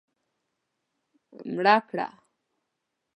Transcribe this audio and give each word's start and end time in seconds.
مړه 1.53 1.75
کړه 1.87 2.07